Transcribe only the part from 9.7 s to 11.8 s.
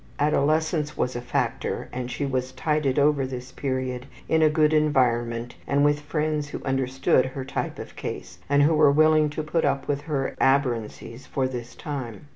with her aberrancies for this